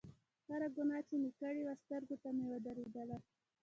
هره 0.49 0.67
ګناه 0.75 1.01
چې 1.07 1.15
مې 1.21 1.31
کړې 1.39 1.61
وه 1.65 1.73
سترګو 1.83 2.15
ته 2.21 2.29
مې 2.35 2.45
ودرېدله. 2.51 3.17